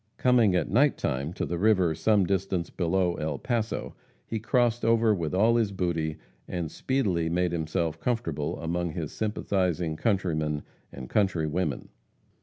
[0.17, 3.93] Coming at night time to the river some distance below El Paso,
[4.25, 9.95] he crossed over with all his booty, and speedily made himself comfortable among his sympathizing
[9.95, 11.89] countrymen and countrywomen.